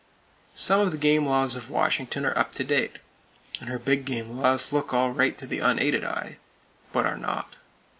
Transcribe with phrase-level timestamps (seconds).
[0.55, 2.97] Some of the game laws of Washington are up to date;
[3.59, 6.37] and her big game laws look all right to the unaided eye,
[6.91, 7.55] but are not.